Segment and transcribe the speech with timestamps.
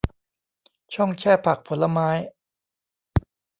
[0.93, 2.09] ช่องแช่ผักผลไม้